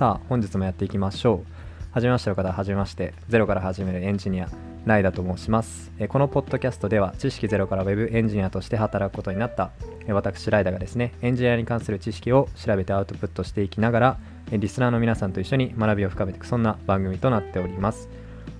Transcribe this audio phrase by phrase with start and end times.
[0.00, 1.92] さあ本日もやっていきましょう。
[1.92, 3.12] はじめましての方ははじめまして。
[3.28, 4.48] ゼロから始めるエンジニア
[4.86, 5.92] ライダと申します。
[5.98, 9.72] えーこのポッドキャストでは知識ゼロから Web エンジニアとして働くことになった
[10.06, 14.18] えー私ライダがですねエンジニアに関する知識を調べてアウトプットしていきながら
[14.50, 18.08] えーリスナーの皆さんと一緒に学びを深めていくそんな番組となっております。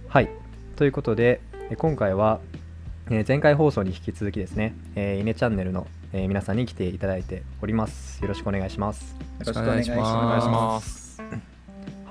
[0.09, 0.29] はい。
[0.77, 2.41] ということでえー今回は
[3.09, 8.20] えー前回放送に引き続きですね、えーイネチャンネルの、えー皆さんに来ていただいております。
[8.20, 9.16] よろしくお願いします。
[9.38, 10.52] よろしくお願いしお願いしま。
[10.52, 10.99] ます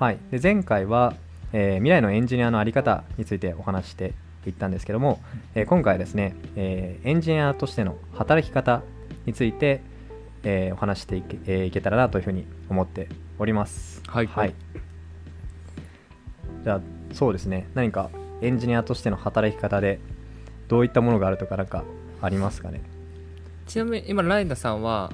[0.00, 1.12] はい、で前回は、
[1.52, 4.14] えー未来のエンジニアの在り方についてお話して
[4.46, 5.20] いったんですけども、
[5.54, 8.82] えー今回はですね、えーエンジニアとしての働き方
[9.26, 9.82] について、
[10.42, 14.02] えーお話していけ,、えーいけたらなというふうに思っております。
[14.06, 14.26] はい。
[14.26, 14.54] はい、
[16.64, 16.80] じゃあ
[17.12, 17.68] そうですね。
[17.74, 18.08] 何か
[18.40, 20.00] エンジニアとしての働き方で
[20.68, 21.84] どういったものがあるとかなんか
[22.22, 22.80] ありますかね？
[23.66, 25.12] ちなみに今ライダさんは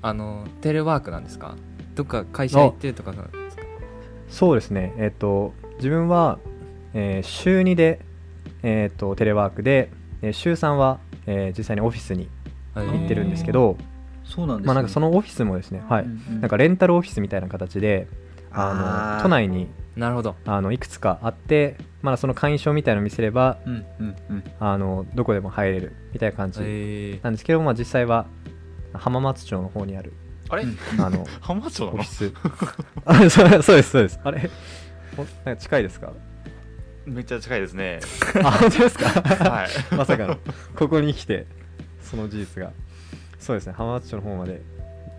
[0.00, 1.54] あのテレワークなんですか？
[1.94, 3.12] どっか会社行ってるとか
[4.32, 6.38] そうですね、えっ、と、自分は、
[6.94, 8.00] えー週2で、
[8.62, 9.90] えっ、と、テレワークで、
[10.22, 12.28] えー週3は、えー実際にオフィスに
[12.74, 12.86] はい。
[12.86, 13.76] 行ってるんですけど、
[14.24, 14.66] そうなんです、ね。
[14.66, 16.40] まあなんかそのオフィスもですね、はい、うんうん。
[16.40, 18.08] なんかレンタルオフィスみたいな形で、
[18.50, 20.36] あの都内になるほど。
[20.46, 24.44] あのいくつかあって、まだその会員証みたいなのを見せれば、うんうんうん。
[24.58, 28.26] あのどこでも入れるみたいな感じえなんですけど、まあ実際は
[28.94, 30.12] 浜松町の方にある、
[30.52, 31.00] あれ、うん。
[31.00, 31.98] あの 浜松町なの？
[31.98, 32.32] オフィス。
[33.06, 34.20] あそうそうです、そうです。
[34.22, 34.50] あれ？
[35.16, 36.12] おなんか近いですか？
[37.06, 38.00] めっちゃ近いですね。
[38.44, 39.08] あ、本当ですか？
[39.08, 39.68] はい。
[39.96, 40.38] まさかの。
[40.76, 41.46] ここに来て
[42.02, 42.72] その事実が。
[43.38, 44.62] そうですね浜松町の方まで、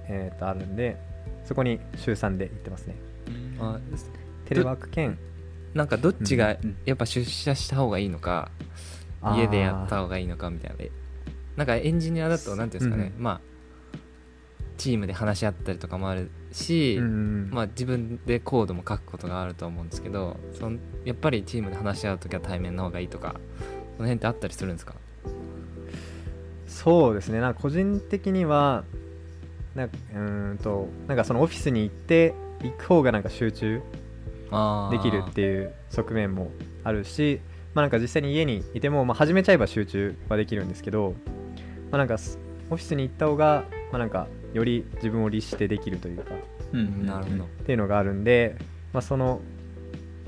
[0.08, 0.96] えー、とあるんで
[1.44, 2.96] そこに週3で行ってますね。
[3.28, 3.80] ーあ
[4.46, 5.18] テレワーク兼
[5.74, 8.50] なんかどっちがやっぱ出社した方がいいのか、
[9.36, 10.78] 家でやった方がいいのかみたいな。
[11.58, 13.24] なんかエンジニアだとなんていうんですかね、うん。
[13.24, 13.42] まあ
[14.78, 23.36] チームで話し合ったりとかもあるし、うんまあ、自分でコードも書くことがあると思うんですけどそのやっぱりチームで話し合う時は対面の方がいいとか
[23.98, 24.96] その辺ってあったりするんですか？
[26.68, 27.40] そうですね。
[27.40, 28.84] なんか個人的には
[29.76, 33.82] なんかうーんとなんかそのオフィスに行って行く方がなんか集中
[34.92, 36.52] できるっていう側面も
[36.84, 37.40] あるし
[37.74, 41.14] まあなんか実際に家にいても、まあ、始めちゃえば集中はできるんですけど、
[41.92, 46.36] まあ、なんかすオフィスに行った方が、まあ、なんかより自分を律してできるというか。
[46.72, 46.80] うん。
[46.80, 47.06] うん。
[47.06, 47.44] なるほど。
[47.44, 48.56] っていうのがあるんで、
[48.94, 49.42] まあ、その、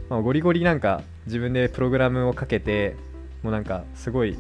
[0.10, 2.96] まあ、ゴリゴリなんか自分でプログラムをかけて
[3.44, 4.38] もうなんかすごい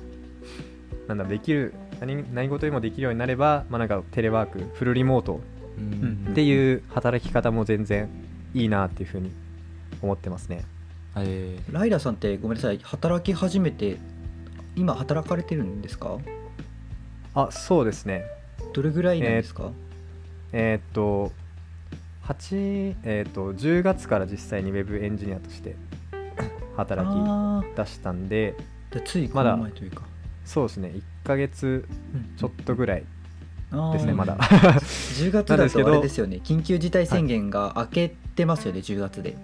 [1.07, 5.39] なんだできる何何事にもできるようになれば、まあ、なんかテレワークフルリモート
[5.77, 6.27] うん。
[6.31, 8.09] っていう働き方も全然
[8.53, 9.31] いいなっていうふうに
[10.01, 10.63] 思ってますね。
[11.17, 11.73] えー。
[11.73, 13.97] ライラさんってごめんなさい働き始めて
[14.75, 16.17] 今働かれてるんですか？
[17.33, 18.25] あそうですね
[18.73, 19.71] どれぐらいなんですか、
[20.51, 21.31] えーっと
[22.25, 25.75] 8えーっと10月から実際にウェブエンジニアとして
[26.75, 28.55] 働きあ出したんで
[28.95, 29.51] あついこまだ。
[29.51, 30.03] の前というか、
[30.45, 30.91] そうですね。
[31.23, 33.03] 1ヶ月うんちょっとぐらい
[33.93, 34.37] ですね、まだ。
[34.39, 36.39] 10月だとあれですよね。
[36.43, 39.35] 緊急事態宣言が明けてますよね、10月で。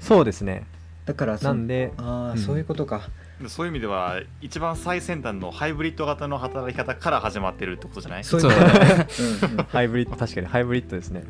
[0.00, 0.64] そうですね。
[1.06, 2.38] だからそなんで、ああ、うん。
[2.38, 3.08] そういうことか
[3.48, 8.24] そういう意味では、一番最先端のハイブリッド型の働き方から始まってるってことじゃない？
[8.24, 8.42] そう。
[8.42, 9.06] だね、
[9.42, 9.64] うんうん。
[9.64, 10.46] ハイブリッド、確かに。
[10.46, 11.24] ハイブリッドですね。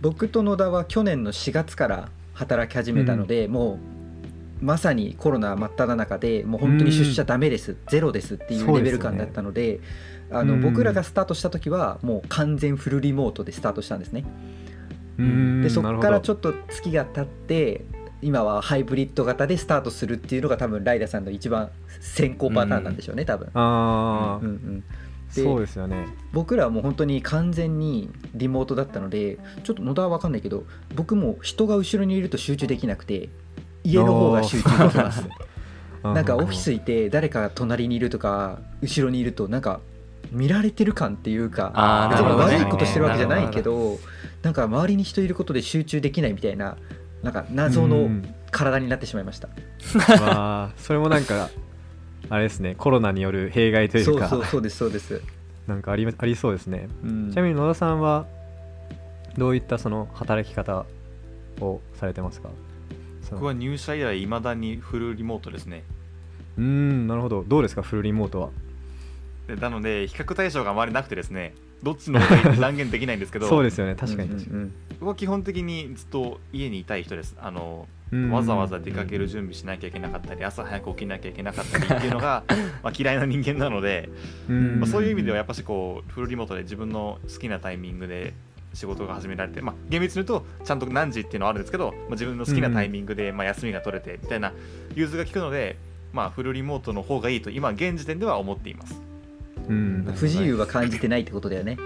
[0.00, 3.78] 僕と野田は去年の4月から働き始めたので、も
[4.62, 9.80] うまさにコロナ真っ只中でもう本当に出社ダメです、ゼロですっていうレベル感だったので
[10.30, 10.60] あのうん。
[10.62, 14.24] 僕らがスタートした時はもう完全フルリモートでスタートしたんですね。
[15.18, 15.62] うーん。
[15.62, 17.84] でそこからちょっっと月が経って
[18.22, 21.70] 今はハイブリッド型でスタートするっていうのが多分ライダさんの一番
[22.00, 24.84] 先行パターンなんでしょうね多分、ああ、うんうん、
[25.34, 26.06] でそうですよね。
[26.32, 30.64] 僕らはもう本当に完全にリモートだったのでちょっと野田は分かんないけど
[30.94, 33.28] 僕も人が後ろにいると集中できなくて
[33.84, 35.28] 家の方が集中できます。
[36.02, 39.80] なんかオフィスいて誰かが隣にいるとか後ろにいるとなんか
[40.32, 43.98] 見られてる感っていうか悪いことしてるわけじゃないけど。
[44.42, 46.76] なんか周りに人いることで集中できないみたいな
[47.22, 48.34] なんか謎のうん。
[48.52, 49.46] 体になってしまいました。
[50.20, 51.50] わあ、それもなんか、
[52.30, 55.22] あれですね、コロナによる弊害といか、そううそうそうですそうです、
[55.68, 56.88] なんかありありそうですね。
[57.04, 57.30] うん。
[57.30, 58.26] ちなみに野田さんは、
[59.38, 60.84] どういったその働き方
[61.60, 62.48] をされてますか？
[63.30, 65.84] 僕は入社以来、いまだにフルリモートですね。
[66.58, 67.44] うーん、なるほど。
[67.46, 68.48] どうですか、フルリモートは。
[69.46, 74.28] でなので、比較対象があまりなくてですね、どっちの方がいいって断言できないんですけど、そうですよね、確かに。
[74.28, 74.72] 確かうんうん。
[75.00, 77.36] 僕は基本的にずっと家にいたい人です。
[77.40, 78.30] あのに。
[78.30, 82.44] わざわざ出かける準備しなきゃいけなかったり、朝早く起きなきゃいけなかったりっていうのが
[82.82, 84.08] まあ嫌いな人間なので、
[84.48, 84.80] うん。
[84.80, 88.34] まあ、そういう意味ではやっぱしこうフルリモートで自分の好きなタイミングで
[88.74, 94.52] 仕事が始められて、まあ、厳密に言うとちゃんと何時っていうのはあるんですけど、まあ、自分の好きなタイミングで、まあ、休みが取れてみたいな
[94.94, 95.76] 融通が利くので、
[96.12, 98.99] まあ、フルリモートの方がいいと今現時点では思っています
[99.70, 100.12] うん。
[100.16, 101.78] 不自由は感じてないってことだよね。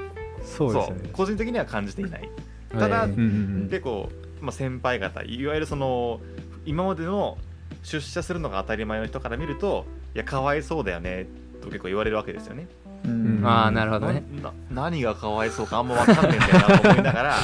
[0.43, 0.75] そう。
[0.75, 2.29] ですよね個人的には感じていない。
[2.71, 4.11] ただ結構、
[4.41, 6.21] まあ、先輩方いわゆるその
[6.67, 7.39] 今までの
[7.83, 9.85] 出社するのが当たり前の人から見ると
[10.15, 11.27] いやかわいそうだよね
[11.63, 12.67] と結構言われるわけですよね。
[13.05, 13.39] うん。
[13.39, 14.25] うんああなるほどね。
[14.71, 17.37] 何がかわいそうかあんま分かんないんだよなと 思いながら。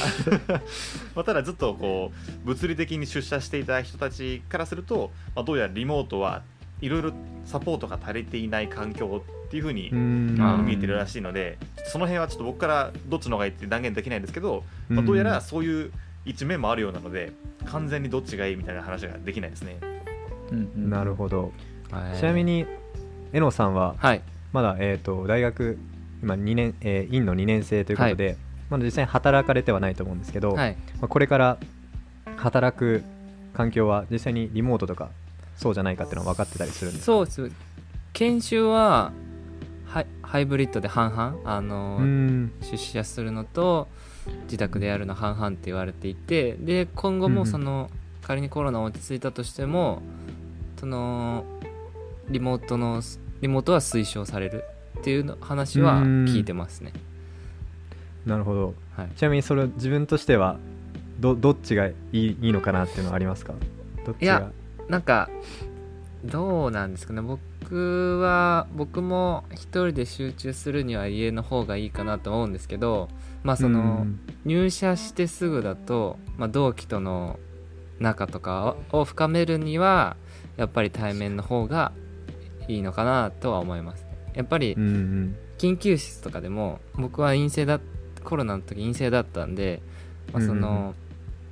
[1.15, 2.11] まあただずっとこ
[2.43, 6.41] う物理的に出社していた人たちからすると、まあ、どうやらリモートは
[6.81, 7.13] いろいろ
[7.45, 11.57] サポートが足りていない環境っていうふうに、見えてるらしいので
[11.91, 15.91] その辺はちょっと僕からどっちの方がいいって断言できないんですけど、まあ、どうやらそういう
[16.23, 17.33] 一面もあるようなので
[17.65, 19.77] 完全にどっちがいいみたいな話ができないですね。
[20.51, 20.89] うんうん。
[20.89, 21.51] なるほど。
[21.91, 22.17] はい。
[22.17, 22.65] ちなみに
[23.33, 24.21] えのさんははい。
[24.53, 25.77] まだ、えー、と大学
[26.23, 28.37] 今2年、えー院の2年生ということで、
[28.69, 30.77] まだ実際に働かれてはないと思うんですけど、はい。
[31.01, 31.57] まあ、これから
[32.37, 33.03] 働く
[33.53, 35.09] 環境は実際にリモートとか
[35.57, 37.05] そうじゃないかっていうのは分かってたりするんですか？
[37.05, 37.51] そうです。
[38.13, 39.11] 研修は
[39.91, 42.51] ハイハイブリッドで半々あの、うん。
[42.61, 43.87] 出社するのと
[44.43, 47.37] 自宅でやるの半々って言われていてで今後うんうん。
[47.39, 47.89] もその、
[48.21, 50.01] 仮にコロナ落ち着いたとしても
[50.79, 51.43] その
[52.29, 53.01] リモートの
[53.41, 54.63] リモートは推奨される
[54.99, 56.93] っていうの話は聞いてますね、
[58.25, 58.75] なるほど。
[58.95, 60.59] はい、ちなみにそれ自分としては
[61.19, 63.53] どどっちがいいいいのかなっていうのはありますか？
[64.21, 64.51] いや
[64.87, 65.29] なんか
[66.23, 67.21] どうなんですかね。
[67.21, 73.09] 僕は僕も一人で集中するには家の方がいいかなと思うんですけど
[73.43, 74.19] まあその、うん。
[74.45, 77.39] 入社してすぐだと、まあ、同期との
[77.99, 80.17] 仲とかを深めるには
[80.57, 81.91] やっぱり対面の方が
[82.67, 84.05] いいのかなとは思います。
[84.33, 87.79] やっぱり緊急室とかでも僕は陰性だ
[88.23, 89.81] コロナの時陰性だったんで、
[90.33, 90.95] まあ、その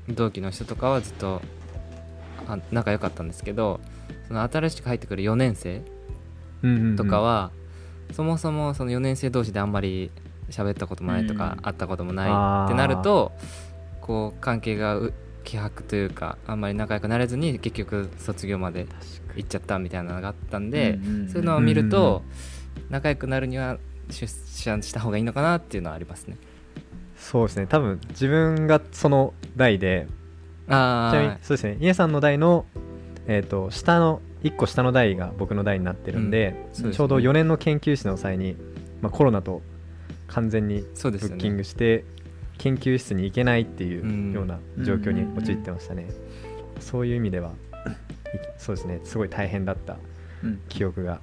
[0.08, 1.59] 同期の人とかはずっとあ
[2.72, 3.80] 仲良かったんですけど
[4.28, 5.82] その新しく入ってくる4年生
[6.96, 7.52] とかは、
[8.12, 10.12] そもそもその4年生同士であんまり
[10.50, 11.62] 喋ったこともないとか、うん。
[11.62, 13.32] 会ったこともないってなると
[14.02, 15.14] こう関係がう
[15.44, 18.88] 希薄というかあんまり仲良くなれずに結局卒業まで
[19.36, 21.00] 行っちゃったみたいなのがあったんで、
[21.32, 22.24] そういうのを見ると、
[22.90, 23.78] 仲良くなるには
[24.10, 26.38] 出社した方がいいのかなっていうのはありますね。
[27.16, 27.68] そうですね。
[27.68, 30.08] 多分自分がその代で
[30.70, 31.78] あちなみにそうですね。
[31.80, 32.66] 家さんの代の、
[33.28, 36.70] えー、と下の1個下の代が僕の代になってるんで,、うん。
[36.70, 36.94] ですね。
[36.94, 38.56] ちょうど4年の研究室の際に、
[39.02, 39.62] まあ、コロナと
[40.28, 41.58] 完全にブッキンね。
[41.58, 42.06] グして、
[42.58, 44.32] 研究室に行けないっていううん。
[44.32, 46.08] ような状況に陥ってましたね、
[46.80, 47.54] そういう意味では、い
[48.58, 49.00] そうですね。
[49.04, 49.98] すごい大変だった
[50.44, 50.62] うん。
[50.70, 51.20] 記憶が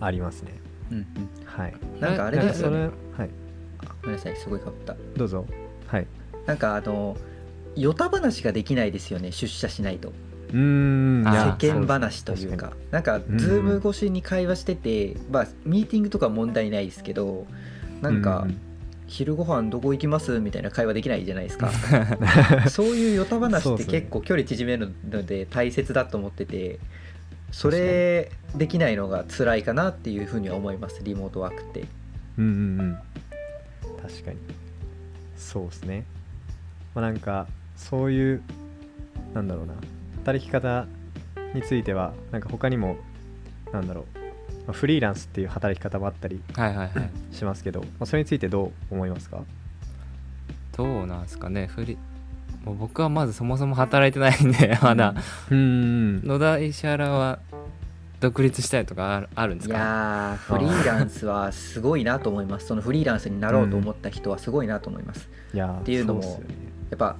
[0.00, 0.52] ありますね。
[0.90, 1.06] うんうん。
[1.44, 1.74] はい。
[2.00, 2.90] なんかあれですよね。
[3.16, 3.30] はい。
[3.78, 4.96] あごめんなさいすごいかぶった。
[5.16, 5.46] どうぞ。
[5.86, 6.06] はい。
[6.46, 7.16] なんかあの
[7.76, 10.12] ヨタ話ができないですよね出社しないと。
[10.50, 12.72] うーん世間話というか。
[12.90, 13.38] なんかん。
[13.38, 17.46] ズーム越しに会話してて、まあミーティングとかは問題ないですけど
[18.00, 18.60] なんか、うん
[19.08, 20.40] 昼ご飯どこ行きます？
[20.40, 21.70] みたいな会話できないじゃないですか。
[22.62, 26.78] う んそういうヨタ話って結構距離縮めるので大切だと思ってて
[27.50, 31.84] それできないのが辛いかなっていうふうには思いますリモートワークって。
[32.38, 32.98] うんうんうん。
[34.00, 34.38] 確かに。
[35.36, 36.06] そうですね。
[36.94, 37.48] まあなんか
[37.90, 38.42] そういう
[39.34, 39.74] なんだろうな
[40.24, 40.86] 働き方
[41.54, 42.96] についてはなんか他にも
[43.72, 44.24] なんだろうま
[44.68, 47.10] あフリーランスっていう働き方もあったりはいはいはい。
[47.34, 49.42] しますけど、まあ、それについてどう思いますか？
[50.76, 51.66] どうなんですかね。
[51.66, 51.98] フリ
[52.64, 55.14] もう僕はまずそもそも働いてないんで まだ、
[55.50, 55.58] うん。
[55.58, 57.40] うん野田石原は
[58.20, 62.66] 独立したいとかあるんですいかやーフリーランスはすごいなと思います。
[62.66, 66.28] そのフリーランスになろうと思った人はすごいなと思います、いやっていうのもね。
[66.90, 67.16] やっぱ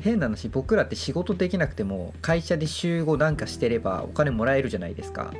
[0.00, 5.32] 変な話僕らって仕事できなくても会社で週5なんかしてればお金もらえるじゃないですか。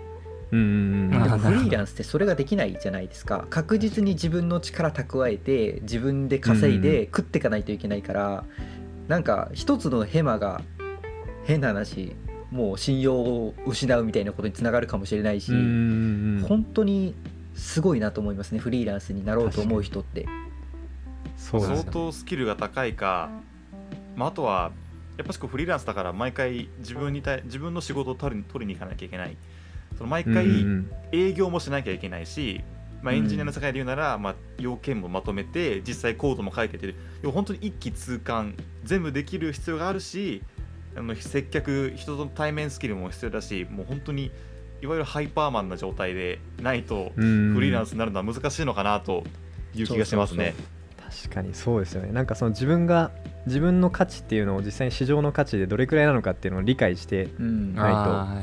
[0.50, 1.14] うんうんうん。
[1.14, 3.46] あーでもフリーランスってそれができないじゃないですか。
[3.50, 8.44] 確実に自分の力蓄えて自分で稼いで食っていかないといけないから、
[9.08, 10.60] なんか一つのヘマが
[11.44, 12.14] 変な話
[12.50, 17.14] もう信用を失うみたいなことにつながるかもしれないし、本当に
[17.54, 20.26] すごいなと思いますねフリーランスになろうと思う人って
[21.36, 23.30] 相当スキルが高いか、
[24.18, 24.72] まあ、あとは
[25.16, 29.36] やっぱしこうフリーランスだから毎回自分に対自分の仕事を取り取りに行かなきゃいけない。
[29.96, 32.60] その毎回うんうん営業もしなきゃいけないし、
[33.02, 36.94] まあ、エンジニアの世界で言うなら、まあ、要件もまとめて実際コードも書いてて
[37.24, 40.42] 本当に一気通貫全部できる必要があるし
[40.94, 44.30] あの接客人との対面スキルも必要だしもう本当に
[44.82, 49.24] いわゆるハイパーマンな状態でないとうんフリーランスになるのは難しいのかなと
[49.74, 50.54] いう気がしますね。
[51.24, 52.12] 確かにそうですよね。
[52.12, 53.10] なんかその自分が
[53.48, 57.74] 自分の価値っていうのを実際に市場の価値でどれくらいなのかっていうのを理解して、うん。
[57.74, 57.90] な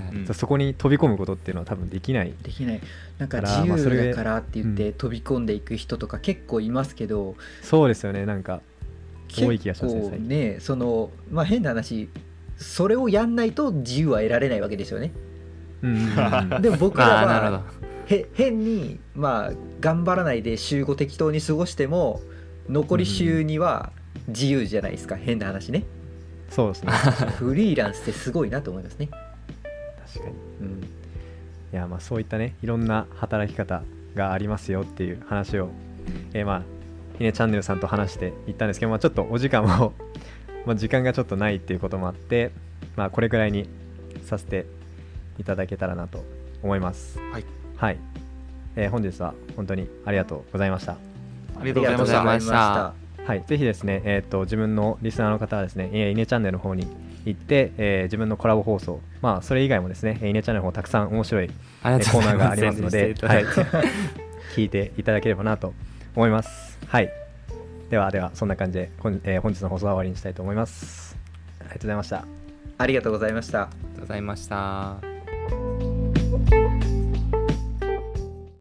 [0.09, 0.33] いとうん。
[0.33, 2.33] そこに飛び込むことっていうのは多分できない。
[2.43, 2.81] できない。
[3.17, 8.25] なんかだから自由だからって言って飛び込んでいく人とか結構いますけど、そうですよね。
[8.25, 8.62] なんか
[9.33, 12.09] 多い気がしますねねそのまあ変な話
[12.57, 15.12] それをやんないと自由は得られないわけですよね。
[15.81, 16.53] うんうんうん。
[16.55, 17.63] うんでも僕らは
[18.07, 22.21] へ変にまあ頑張らないで週5適当に過ごしても
[22.69, 23.91] 残り週には
[24.27, 25.84] 自由じゃないですか、変な話ね。
[26.50, 26.91] そうですね。
[27.38, 29.10] フリーランスってすごいなと思いますね、
[30.13, 30.36] 確かに。
[30.62, 30.86] うん、い
[31.74, 33.84] やまあそういったねいろんな働き方
[34.15, 35.69] がありますよっていう話を、
[36.34, 36.62] えーまあ
[37.17, 39.93] ひねチャンネルさんと話していったんですけど、まあ、ちょっとお時間も
[40.65, 42.51] まあ時間がちょっとないっていうこともあって、
[42.95, 43.69] まあ、これくらいに
[44.25, 44.65] させて
[45.39, 46.25] いただけたらなと
[46.62, 47.19] 思います。
[47.31, 47.45] はい、
[47.77, 47.98] はい。
[48.75, 50.93] えー本日は本当にありがとうございました。
[50.93, 56.88] ありがとうございましたはい、ぜひですね、えー、と自分のリスナーの方はですね、えーイネチャンネルの方に
[57.25, 63.46] 行って、えー自分のコラボ放送、まあ、それ以外もですね、えーイネチャンネルの方たくさん面白いコーナーがありますので はい
[64.55, 65.74] 聞いていただければなと
[66.15, 66.79] 思います。
[66.88, 67.12] はい。
[67.89, 71.17] では、では、そんな感じで、こんえー本日の放送は終わりにしたいと思います。
[71.60, 72.46] ありがとうございました。
[72.77, 75.14] ありがとうございましたありがとうございました